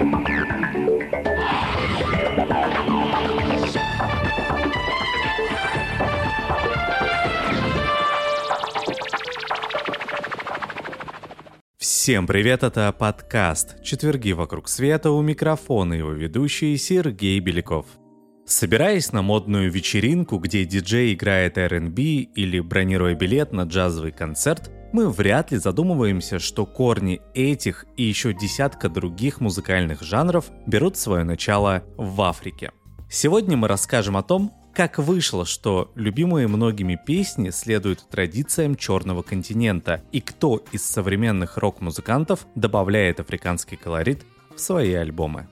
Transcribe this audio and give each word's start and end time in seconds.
Всем 0.00 0.24
привет, 12.26 12.62
это 12.62 12.94
подкаст 12.98 13.82
«Четверги 13.82 14.32
вокруг 14.32 14.70
света» 14.70 15.10
у 15.10 15.20
микрофона 15.20 15.92
его 15.92 16.12
ведущий 16.12 16.78
Сергей 16.78 17.38
Беляков. 17.40 17.84
Собираясь 18.46 19.12
на 19.12 19.20
модную 19.20 19.70
вечеринку, 19.70 20.38
где 20.38 20.64
диджей 20.64 21.12
играет 21.12 21.58
R&B 21.58 22.02
или 22.02 22.60
бронируя 22.60 23.14
билет 23.14 23.52
на 23.52 23.64
джазовый 23.64 24.12
концерт, 24.12 24.70
мы 24.92 25.08
вряд 25.08 25.52
ли 25.52 25.58
задумываемся, 25.58 26.38
что 26.38 26.66
корни 26.66 27.20
этих 27.34 27.86
и 27.96 28.02
еще 28.02 28.32
десятка 28.32 28.88
других 28.88 29.40
музыкальных 29.40 30.02
жанров 30.02 30.50
берут 30.66 30.96
свое 30.96 31.24
начало 31.24 31.84
в 31.96 32.20
Африке. 32.22 32.72
Сегодня 33.08 33.56
мы 33.56 33.68
расскажем 33.68 34.16
о 34.16 34.22
том, 34.22 34.52
как 34.74 34.98
вышло, 34.98 35.44
что 35.44 35.90
любимые 35.96 36.46
многими 36.46 36.98
песни 37.04 37.50
следуют 37.50 38.08
традициям 38.08 38.76
черного 38.76 39.22
континента, 39.22 40.02
и 40.12 40.20
кто 40.20 40.62
из 40.70 40.84
современных 40.84 41.56
рок-музыкантов 41.56 42.46
добавляет 42.54 43.18
африканский 43.20 43.76
колорит 43.76 44.24
в 44.54 44.60
свои 44.60 44.92
альбомы. 44.92 45.48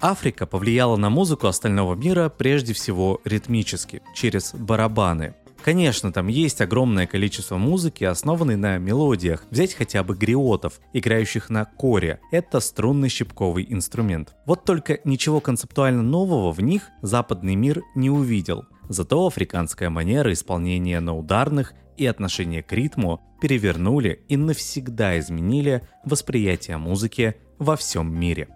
Африка 0.00 0.46
повлияла 0.46 0.96
на 0.96 1.10
музыку 1.10 1.46
остального 1.46 1.94
мира 1.94 2.28
прежде 2.28 2.72
всего 2.74 3.20
ритмически, 3.24 4.02
через 4.14 4.54
барабаны– 4.54 5.34
Конечно, 5.66 6.12
там 6.12 6.28
есть 6.28 6.60
огромное 6.60 7.08
количество 7.08 7.56
музыки, 7.56 8.04
основанной 8.04 8.54
на 8.54 8.78
мелодиях. 8.78 9.42
Взять 9.50 9.74
хотя 9.74 10.04
бы 10.04 10.14
гриотов, 10.14 10.78
играющих 10.92 11.50
на 11.50 11.64
коре. 11.64 12.20
Это 12.30 12.60
струнный 12.60 13.08
щипковый 13.08 13.66
инструмент. 13.68 14.36
Вот 14.46 14.64
только 14.64 15.00
ничего 15.02 15.40
концептуально 15.40 16.04
нового 16.04 16.52
в 16.52 16.60
них 16.60 16.90
западный 17.02 17.56
мир 17.56 17.82
не 17.96 18.10
увидел. 18.10 18.66
Зато 18.88 19.26
африканская 19.26 19.90
манера 19.90 20.32
исполнения 20.32 21.00
на 21.00 21.16
ударных 21.16 21.74
и 21.96 22.06
отношение 22.06 22.62
к 22.62 22.70
ритму 22.70 23.20
перевернули 23.42 24.24
и 24.28 24.36
навсегда 24.36 25.18
изменили 25.18 25.82
восприятие 26.04 26.76
музыки 26.76 27.34
во 27.58 27.76
всем 27.76 28.16
мире. 28.16 28.46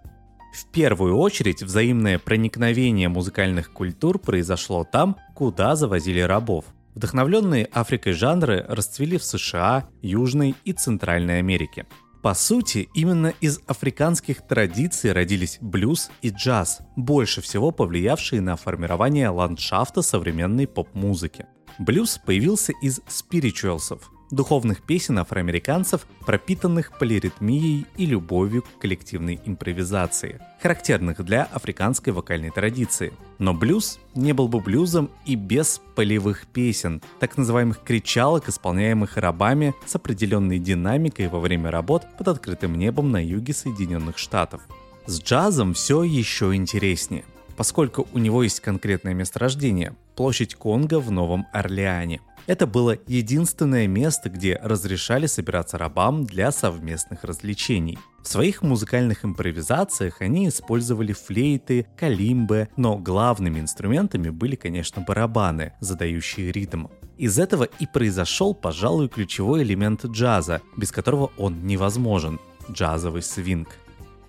В 0.52 0.70
первую 0.70 1.16
очередь 1.16 1.60
взаимное 1.60 2.20
проникновение 2.20 3.08
музыкальных 3.08 3.72
культур 3.72 4.20
произошло 4.20 4.84
там, 4.84 5.16
куда 5.34 5.74
завозили 5.74 6.20
рабов. 6.20 6.66
Вдохновленные 6.94 7.66
Африкой 7.66 8.12
жанры 8.12 8.64
расцвели 8.68 9.16
в 9.16 9.24
США, 9.24 9.88
Южной 10.02 10.54
и 10.64 10.72
Центральной 10.72 11.38
Америке. 11.38 11.86
По 12.22 12.34
сути, 12.34 12.88
именно 12.94 13.32
из 13.40 13.60
африканских 13.66 14.46
традиций 14.46 15.12
родились 15.12 15.58
блюз 15.60 16.10
и 16.20 16.28
джаз, 16.28 16.80
больше 16.96 17.40
всего 17.40 17.70
повлиявшие 17.70 18.42
на 18.42 18.56
формирование 18.56 19.30
ландшафта 19.30 20.02
современной 20.02 20.66
поп-музыки. 20.66 21.46
Блюз 21.78 22.18
появился 22.18 22.72
из 22.82 23.00
спиричуэлсов, 23.08 24.10
духовных 24.30 24.82
песен 24.82 25.18
афроамериканцев, 25.18 26.06
пропитанных 26.26 26.98
полиритмией 26.98 27.86
и 27.96 28.06
любовью 28.06 28.62
к 28.62 28.80
коллективной 28.80 29.40
импровизации, 29.44 30.40
характерных 30.60 31.24
для 31.24 31.44
африканской 31.44 32.12
вокальной 32.12 32.50
традиции. 32.50 33.12
Но 33.38 33.54
блюз 33.54 33.98
не 34.14 34.32
был 34.32 34.48
бы 34.48 34.60
блюзом 34.60 35.10
и 35.24 35.34
без 35.34 35.80
полевых 35.94 36.46
песен, 36.46 37.02
так 37.18 37.36
называемых 37.36 37.82
кричалок, 37.82 38.48
исполняемых 38.48 39.16
рабами 39.16 39.74
с 39.86 39.94
определенной 39.96 40.58
динамикой 40.58 41.28
во 41.28 41.40
время 41.40 41.70
работ 41.70 42.06
под 42.18 42.28
открытым 42.28 42.76
небом 42.76 43.10
на 43.10 43.24
юге 43.24 43.54
Соединенных 43.54 44.18
Штатов. 44.18 44.62
С 45.06 45.20
джазом 45.20 45.74
все 45.74 46.02
еще 46.02 46.54
интереснее 46.54 47.24
поскольку 47.60 48.08
у 48.14 48.18
него 48.18 48.42
есть 48.42 48.60
конкретное 48.60 49.12
месторождение– 49.12 49.94
площадь 50.16 50.54
Конго 50.54 50.98
в 50.98 51.10
Новом 51.10 51.46
Орлеане. 51.52 52.22
Это 52.46 52.66
было 52.66 52.98
единственное 53.06 53.86
место, 53.86 54.28
где 54.30 54.58
разрешали 54.62 55.26
собираться 55.26 55.78
рабам 55.78 56.24
для 56.24 56.50
совместных 56.52 57.24
развлечений. 57.24 57.98
В 58.22 58.28
своих 58.28 58.62
музыкальных 58.62 59.24
импровизациях 59.24 60.20
они 60.20 60.48
использовали 60.48 61.12
флейты, 61.12 61.86
калимбы, 61.96 62.68
но 62.76 62.98
главными 62.98 63.60
инструментами 63.60 64.30
были, 64.30 64.56
конечно, 64.56 65.02
барабаны, 65.02 65.72
задающие 65.80 66.52
ритм. 66.52 66.86
Из 67.16 67.38
этого 67.38 67.64
и 67.64 67.86
произошел, 67.86 68.54
пожалуй, 68.54 69.08
ключевой 69.08 69.62
элемент 69.62 70.04
джаза, 70.04 70.60
без 70.76 70.90
которого 70.90 71.30
он 71.36 71.66
невозможен– 71.66 72.38
джазовый 72.70 73.22
свинг. 73.22 73.68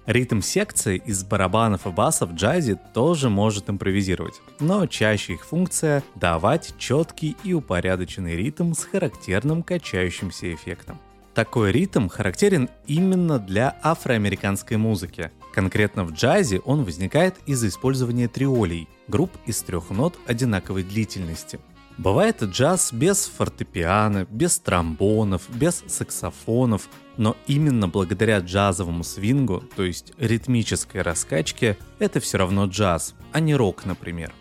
Ритм 0.07 0.41
секции 0.41 0.99
из 1.05 1.23
барабанов 1.23 1.85
и 1.85 1.91
баса 1.91 2.25
в 2.25 2.33
джазе 2.33 2.79
тоже 2.93 3.29
может 3.29 3.69
импровизировать, 3.69 4.41
но 4.59 4.87
чаще 4.87 5.33
их 5.33 5.45
функция— 5.45 6.03
давать 6.15 6.73
четкий 6.79 7.37
и 7.43 7.53
упорядоченный 7.53 8.35
ритм 8.35 8.73
с 8.73 8.83
характерным 8.83 9.61
качающимся 9.61 10.51
эффектом. 10.55 10.97
Такой 11.35 11.71
ритм 11.71 12.07
характерен 12.07 12.67
именно 12.87 13.37
для 13.37 13.77
афроамериканской 13.83 14.77
музыки. 14.77 15.29
Конкретно 15.53 16.03
в 16.03 16.13
джазе 16.13 16.59
он 16.61 16.83
возникает 16.83 17.35
из-за 17.45 17.67
использования 17.67 18.27
триолей, 18.27 18.89
групп 19.07 19.31
из 19.45 19.61
трех 19.61 19.91
нот 19.91 20.17
одинаковой 20.25 20.81
длительности— 20.81 21.59
Бывает 22.01 22.41
джаз 22.41 22.91
без 22.93 23.27
фортепиано, 23.27 24.25
без 24.27 24.57
тромбонов, 24.57 25.43
без 25.53 25.83
саксофонов, 25.85 26.89
но 27.15 27.37
именно 27.45 27.87
благодаря 27.87 28.39
джазовому 28.39 29.03
свингу, 29.03 29.63
то 29.75 29.83
есть 29.83 30.11
ритмической 30.17 31.03
раскачке, 31.03 31.77
это 31.99 32.19
все 32.19 32.39
равно 32.39 32.65
джаз, 32.65 33.13
а 33.31 33.39
не 33.39 33.53
рок, 33.53 33.85
например. 33.85 34.33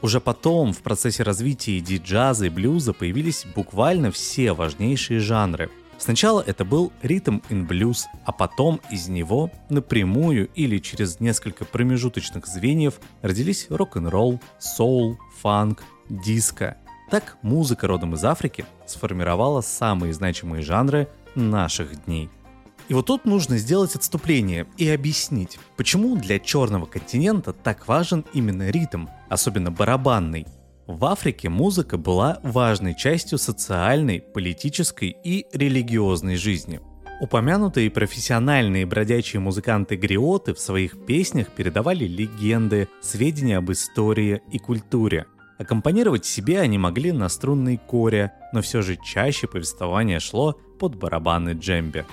Уже 0.00 0.20
потом, 0.20 0.72
в 0.72 0.78
процессе 0.78 1.24
развития 1.24 1.78
идей 1.78 1.98
джаза 1.98 2.46
и 2.46 2.50
блюза 2.50 2.92
появились 2.92 3.46
буквально 3.52 4.12
все 4.12 4.52
важнейшие 4.52 5.18
жанры. 5.18 5.72
Сначала 5.98 6.40
это 6.40 6.64
был 6.64 6.92
ритм 7.02 7.40
ин 7.48 7.66
блюз, 7.66 8.06
а 8.26 8.30
потом 8.30 8.80
из 8.92 9.08
него 9.08 9.50
напрямую 9.70 10.50
или 10.54 10.78
через 10.78 11.18
несколько 11.18 11.64
промежуточных 11.64 12.46
звеньев 12.46 13.00
родились 13.22 13.66
рок-н-ролл, 13.70 14.40
соул, 14.60 15.18
фанк, 15.40 15.82
диско– 16.08 16.76
так 17.10 17.38
музыка 17.42 17.86
родом 17.86 18.14
из 18.14 18.24
Африки 18.24 18.64
сформировала 18.86 19.60
самые 19.60 20.12
значимые 20.12 20.62
жанры 20.62 21.08
наших 21.34 22.04
дней. 22.04 22.28
И 22.88 22.94
вот 22.94 23.06
тут 23.06 23.26
нужно 23.26 23.58
сделать 23.58 23.94
отступление 23.94 24.66
и 24.78 24.88
объяснить, 24.88 25.58
почему 25.76 26.16
для 26.16 26.38
черного 26.38 26.86
континента 26.86 27.52
так 27.52 27.86
важен 27.86 28.24
именно 28.32 28.70
ритм, 28.70 29.06
особенно 29.28 29.70
барабанный. 29.70 30.46
В 30.86 31.04
Африке 31.04 31.50
музыка 31.50 31.98
была 31.98 32.40
важной 32.42 32.94
частью 32.94 33.36
социальной, 33.36 34.20
политической 34.20 35.14
и 35.22 35.46
религиозной 35.52 36.36
жизни. 36.36 36.80
Упомянутые 37.20 37.90
профессиональные 37.90 38.86
бродячие 38.86 39.40
музыканты-гриоты 39.40 40.54
в 40.54 40.60
своих 40.60 41.04
песнях 41.04 41.48
передавали 41.50 42.04
легенды, 42.06 42.88
сведения 43.02 43.58
об 43.58 43.70
истории 43.70 44.40
и 44.50 44.58
культуре– 44.58 45.26
Аккомпанировать 45.58 46.24
себе 46.24 46.60
они 46.60 46.78
могли 46.78 47.10
на 47.10 47.28
струнной 47.28 47.78
коре, 47.78 48.32
но 48.52 48.62
все 48.62 48.80
же 48.80 48.96
чаще 48.96 49.48
повествование 49.48 50.20
шло 50.20 50.56
под 50.78 50.94
барабаны 50.94 51.50
джембе. 51.50 52.06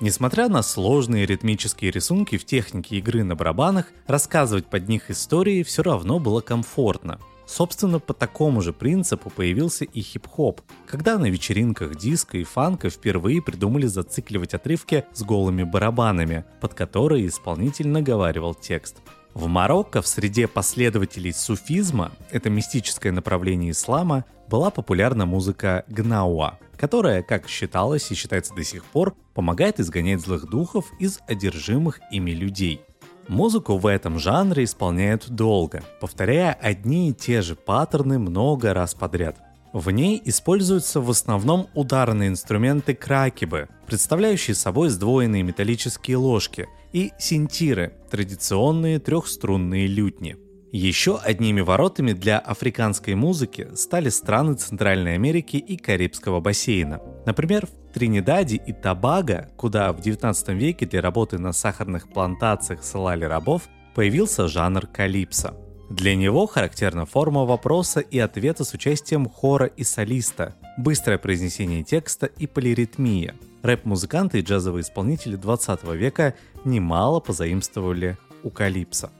Несмотря 0.00 0.48
на 0.48 0.62
сложные 0.62 1.26
ритмические 1.26 1.90
рисунки 1.90 2.38
в 2.38 2.44
технике 2.44 2.96
игры 2.96 3.24
на 3.24 3.36
барабанах, 3.36 3.86
рассказывать 4.06 4.66
под 4.66 4.88
них 4.88 5.10
истории 5.10 5.62
все 5.62 5.82
равно 5.82 6.18
было 6.18 6.40
комфортно. 6.40 7.18
Собственно, 7.46 7.98
по 7.98 8.14
такому 8.14 8.62
же 8.62 8.72
принципу 8.72 9.30
появился 9.30 9.84
и 9.84 10.00
хип-хоп, 10.00 10.60
когда 10.86 11.18
на 11.18 11.26
вечеринках 11.26 11.96
диска 11.96 12.38
и 12.38 12.44
фанка 12.44 12.88
впервые 12.88 13.42
придумали 13.42 13.86
зацикливать 13.86 14.54
отрывки 14.54 15.04
с 15.12 15.22
голыми 15.22 15.64
барабанами, 15.64 16.44
под 16.60 16.74
которые 16.74 17.26
исполнитель 17.26 17.88
наговаривал 17.88 18.54
текст. 18.54 19.02
В 19.34 19.46
Марокко 19.46 20.02
в 20.02 20.06
среде 20.06 20.46
последователей 20.46 21.32
суфизма, 21.32 22.12
это 22.30 22.50
мистическое 22.50 23.12
направление 23.12 23.70
ислама, 23.70 24.24
была 24.48 24.70
популярна 24.70 25.24
музыка 25.24 25.84
гнауа, 25.88 26.58
которая, 26.76 27.22
как 27.22 27.48
считалось 27.48 28.10
и 28.10 28.14
считается 28.14 28.54
до 28.54 28.62
сих 28.62 28.84
пор, 28.84 29.14
помогает 29.32 29.80
изгонять 29.80 30.20
злых 30.20 30.50
духов 30.50 30.92
из 30.98 31.20
одержимых 31.26 32.00
ими 32.10 32.32
людей. 32.32 32.82
Музыку 33.28 33.78
в 33.78 33.86
этом 33.86 34.18
жанре 34.18 34.64
исполняют 34.64 35.30
долго, 35.30 35.82
повторяя 36.00 36.52
одни 36.52 37.08
и 37.08 37.14
те 37.14 37.40
же 37.40 37.54
паттерны 37.54 38.18
много 38.18 38.74
раз 38.74 38.94
подряд– 38.94 39.38
в 39.72 39.90
ней 39.90 40.20
используются 40.24 41.00
в 41.00 41.10
основном 41.10 41.68
ударные 41.74 42.28
инструменты 42.28 42.94
кракибы, 42.94 43.68
представляющие 43.86 44.54
собой 44.54 44.90
сдвоенные 44.90 45.42
металлические 45.42 46.18
ложки, 46.18 46.68
и 46.92 47.12
синтиры, 47.18 47.94
традиционные 48.10 48.98
трехструнные 48.98 49.86
лютни. 49.86 50.36
Еще 50.72 51.18
одними 51.18 51.60
воротами 51.60 52.12
для 52.12 52.38
африканской 52.38 53.14
музыки 53.14 53.68
стали 53.74 54.08
страны 54.08 54.54
Центральной 54.54 55.14
Америки 55.14 55.56
и 55.56 55.76
Карибского 55.76 56.40
бассейна. 56.40 57.00
Например, 57.26 57.66
в 57.66 57.92
Тринидаде 57.92 58.56
и 58.56 58.72
Табаго, 58.72 59.50
куда 59.56 59.92
в 59.92 60.00
19 60.00 60.48
веке 60.48 60.86
для 60.86 61.02
работы 61.02 61.38
на 61.38 61.52
сахарных 61.52 62.08
плантациях 62.08 62.84
ссылали 62.84 63.26
рабов, 63.26 63.68
появился 63.94 64.48
жанр 64.48 64.86
калипсо. 64.86 65.54
Для 65.90 66.16
него 66.16 66.46
характерна 66.46 67.06
форма 67.06 67.44
вопроса 67.44 68.00
и 68.00 68.18
ответа 68.18 68.64
с 68.64 68.72
участием 68.72 69.28
хора 69.28 69.66
и 69.66 69.84
солиста, 69.84 70.54
быстрое 70.78 71.18
произнесение 71.18 71.82
текста 71.82 72.26
и 72.26 72.46
полиритмия. 72.46 73.34
Рэп-музыканты 73.62 74.38
и 74.38 74.42
джазовые 74.42 74.82
исполнители 74.82 75.36
20 75.36 75.84
века 75.94 76.34
немало 76.64 77.20
позаимствовали 77.20 78.16
у 78.42 78.50
калипсо. 78.50 79.10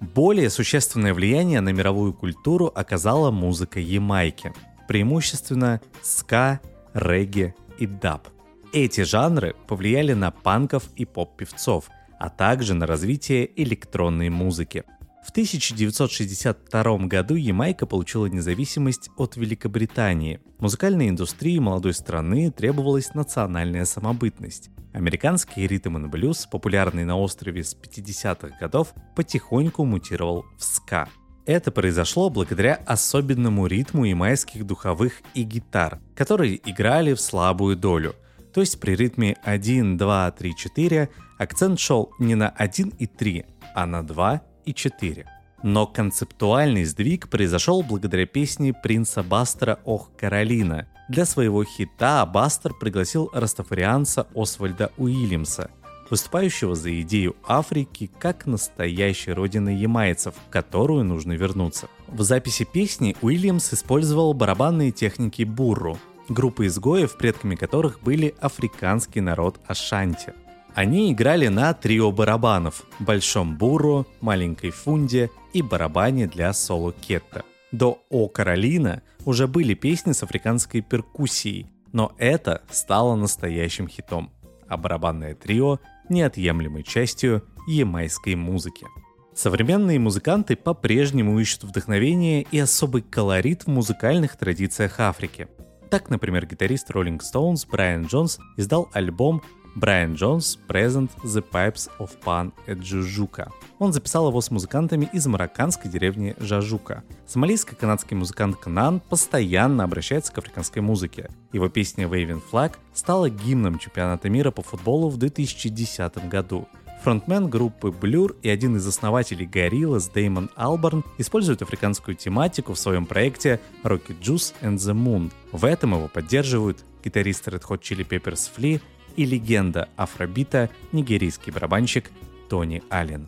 Более 0.00 0.50
существенное 0.50 1.14
влияние 1.14 1.60
на 1.60 1.70
мировую 1.70 2.12
культуру 2.12 2.70
оказала 2.74 3.30
музыка 3.30 3.80
Ямайки, 3.80 4.52
преимущественно 4.88 5.80
ска, 6.02 6.60
регги 6.92 7.54
и 7.78 7.86
даб. 7.86 8.28
Эти 8.72 9.02
жанры 9.02 9.54
повлияли 9.68 10.14
на 10.14 10.30
панков 10.30 10.84
и 10.96 11.04
поп-певцов, 11.04 11.88
а 12.18 12.28
также 12.28 12.74
на 12.74 12.86
развитие 12.86 13.48
электронной 13.62 14.30
музыки. 14.30 14.84
В 15.24 15.30
1962 15.30 16.98
году 17.06 17.34
Ямайка 17.34 17.86
получила 17.86 18.26
независимость 18.26 19.08
от 19.16 19.36
Великобритании. 19.36 20.38
Музыкальной 20.58 21.08
индустрии 21.08 21.58
молодой 21.58 21.94
страны 21.94 22.50
требовалась 22.50 23.14
национальная 23.14 23.86
самобытность. 23.86 24.68
Американский 24.92 25.66
ритм 25.66 25.96
и 25.96 26.08
блюз, 26.08 26.46
популярный 26.46 27.04
на 27.04 27.18
острове 27.18 27.64
с 27.64 27.74
50-х 27.74 28.58
годов, 28.60 28.92
потихоньку 29.16 29.84
мутировал 29.86 30.44
в 30.58 30.62
ска. 30.62 31.08
Это 31.46 31.72
произошло 31.72 32.28
благодаря 32.28 32.74
особенному 32.86 33.66
ритму 33.66 34.04
ямайских 34.04 34.66
духовых 34.66 35.22
и 35.32 35.42
гитар, 35.42 36.00
которые 36.14 36.60
играли 36.70 37.14
в 37.14 37.20
слабую 37.20 37.76
долю. 37.76 38.14
То 38.52 38.60
есть 38.60 38.78
при 38.78 38.94
ритме 38.94 39.36
1, 39.42 39.96
2, 39.96 40.30
3, 40.32 40.54
4 40.54 41.08
акцент 41.38 41.80
шел 41.80 42.12
не 42.18 42.34
на 42.34 42.50
1 42.50 42.92
и 42.98 43.06
3, 43.06 43.46
а 43.74 43.86
на 43.86 44.02
2 44.02 44.42
и 44.64 44.74
4. 44.74 45.26
Но 45.62 45.86
концептуальный 45.86 46.84
сдвиг 46.84 47.30
произошел 47.30 47.82
благодаря 47.82 48.26
песне 48.26 48.74
принца 48.74 49.22
Бастера 49.22 49.78
«Ох, 49.84 50.10
Каролина». 50.16 50.86
Для 51.08 51.24
своего 51.24 51.64
хита 51.64 52.24
Бастер 52.26 52.74
пригласил 52.74 53.30
растафарианца 53.32 54.26
Освальда 54.34 54.90
Уильямса, 54.98 55.70
выступающего 56.10 56.74
за 56.74 57.00
идею 57.00 57.36
Африки 57.46 58.10
как 58.18 58.46
настоящей 58.46 59.32
родины 59.32 59.70
ямайцев, 59.70 60.34
в 60.34 60.50
которую 60.50 61.04
нужно 61.04 61.32
вернуться. 61.32 61.88
В 62.08 62.22
записи 62.22 62.66
песни 62.70 63.16
Уильямс 63.22 63.72
использовал 63.72 64.34
барабанные 64.34 64.92
техники 64.92 65.44
бурру, 65.44 65.98
группы 66.28 66.66
изгоев, 66.66 67.16
предками 67.16 67.54
которых 67.54 68.02
были 68.02 68.34
африканский 68.40 69.20
народ 69.20 69.60
Ашанти– 69.66 70.34
они 70.74 71.12
играли 71.12 71.46
на 71.46 71.72
трио 71.72 72.10
барабанов– 72.10 72.82
большом 72.98 73.56
бурро, 73.56 74.06
маленькой 74.20 74.70
фунде 74.70 75.30
и 75.52 75.62
барабане 75.62 76.26
для 76.26 76.52
соло 76.52 76.92
кетта. 76.92 77.44
До 77.70 78.02
«О 78.10 78.28
Каролина» 78.28 79.02
уже 79.24 79.46
были 79.46 79.74
песни 79.74 80.12
с 80.12 80.22
африканской 80.24 80.80
перкуссией, 80.80 81.68
но 81.92 82.12
это 82.18 82.62
стало 82.70 83.14
настоящим 83.14 83.86
хитом, 83.86 84.32
а 84.68 84.76
барабанное 84.76 85.34
трио– 85.34 85.78
неотъемлемой 86.08 86.82
частью 86.82 87.44
ямайской 87.68 88.34
музыки. 88.34 88.86
Современные 89.32 89.98
музыканты 89.98 90.56
по-прежнему 90.56 91.38
ищут 91.38 91.64
вдохновение 91.64 92.46
и 92.50 92.58
особый 92.58 93.02
колорит 93.02 93.62
в 93.62 93.68
музыкальных 93.68 94.36
традициях 94.36 94.98
Африки. 94.98 95.48
Так, 95.90 96.10
например, 96.10 96.46
гитарист 96.46 96.90
Rolling 96.90 97.20
Stones 97.20 97.66
Брайан 97.70 98.06
Джонс 98.06 98.38
издал 98.56 98.90
альбом 98.92 99.42
Брайан 99.74 100.14
Джонс 100.14 100.58
Present 100.68 101.10
The 101.24 101.44
Pipes 101.50 101.90
of 101.98 102.10
Pan 102.24 102.52
at 102.66 102.80
Jujuka. 102.80 103.50
Он 103.78 103.92
записал 103.92 104.28
его 104.28 104.40
с 104.40 104.50
музыкантами 104.50 105.08
из 105.12 105.26
марокканской 105.26 105.90
деревни 105.90 106.36
Жажука. 106.38 107.02
Сомалийско-канадский 107.26 108.16
музыкант 108.16 108.56
Канан 108.56 109.00
постоянно 109.00 109.84
обращается 109.84 110.32
к 110.32 110.38
африканской 110.38 110.80
музыке. 110.80 111.28
Его 111.52 111.68
песня 111.68 112.06
Waving 112.06 112.42
Flag 112.50 112.76
стала 112.92 113.28
гимном 113.28 113.78
чемпионата 113.78 114.28
мира 114.28 114.52
по 114.52 114.62
футболу 114.62 115.08
в 115.08 115.16
2010 115.16 116.28
году. 116.28 116.68
Фронтмен 117.02 117.50
группы 117.50 117.88
Blur 117.88 118.34
и 118.40 118.48
один 118.48 118.76
из 118.76 118.86
основателей 118.86 119.46
Gorillaz 119.46 120.10
Дэймон 120.14 120.50
Алборн 120.54 121.04
использует 121.18 121.60
африканскую 121.60 122.14
тематику 122.14 122.72
в 122.72 122.78
своем 122.78 123.04
проекте 123.04 123.60
Rocket 123.82 124.20
Juice 124.20 124.54
and 124.62 124.76
the 124.76 124.94
Moon. 124.94 125.30
В 125.52 125.66
этом 125.66 125.94
его 125.94 126.08
поддерживают 126.08 126.84
гитарист 127.04 127.46
Red 127.48 127.62
Hot 127.68 127.80
Chili 127.80 128.08
Peppers 128.08 128.50
Flea, 128.56 128.80
и 129.16 129.24
легенда 129.24 129.88
афробита 129.96 130.70
нигерийский 130.92 131.52
барабанщик 131.52 132.10
Тони 132.48 132.82
Аллен. 132.90 133.26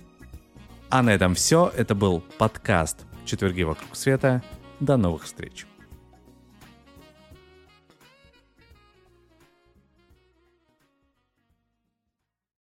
А 0.89 1.03
на 1.03 1.11
этом 1.11 1.35
все. 1.35 1.73
Это 1.77 1.95
был 1.95 2.23
подкаст 2.39 3.05
«Четверги 3.25 3.63
вокруг 3.63 3.97
света». 3.97 4.43
До 4.79 4.97
новых 4.97 5.25
встреч! 5.25 5.67